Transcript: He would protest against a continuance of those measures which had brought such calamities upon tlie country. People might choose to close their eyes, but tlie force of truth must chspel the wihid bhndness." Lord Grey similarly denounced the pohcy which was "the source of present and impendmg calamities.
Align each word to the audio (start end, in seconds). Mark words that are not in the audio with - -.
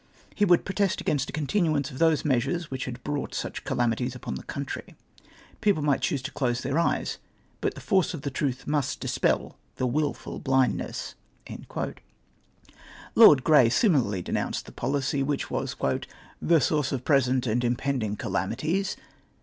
He 0.33 0.45
would 0.45 0.65
protest 0.65 0.99
against 0.99 1.29
a 1.29 1.31
continuance 1.31 1.91
of 1.91 1.99
those 1.99 2.25
measures 2.25 2.71
which 2.71 2.85
had 2.85 3.03
brought 3.03 3.35
such 3.35 3.63
calamities 3.63 4.15
upon 4.15 4.35
tlie 4.35 4.47
country. 4.47 4.95
People 5.61 5.83
might 5.83 6.01
choose 6.01 6.23
to 6.23 6.31
close 6.31 6.61
their 6.61 6.79
eyes, 6.79 7.19
but 7.59 7.75
tlie 7.75 7.81
force 7.83 8.15
of 8.15 8.23
truth 8.33 8.65
must 8.65 8.99
chspel 8.99 9.53
the 9.75 9.87
wihid 9.87 10.41
bhndness." 10.41 11.13
Lord 13.13 13.43
Grey 13.43 13.69
similarly 13.69 14.23
denounced 14.23 14.65
the 14.65 14.71
pohcy 14.71 15.23
which 15.23 15.51
was 15.51 15.75
"the 16.41 16.59
source 16.59 16.91
of 16.91 17.05
present 17.05 17.45
and 17.45 17.61
impendmg 17.61 18.17
calamities. 18.17 18.97